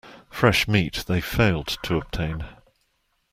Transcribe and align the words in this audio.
Fresh 0.31 0.67
meat 0.67 1.03
they 1.05 1.21
failed 1.21 1.77
to 1.83 1.95
obtain. 1.95 2.43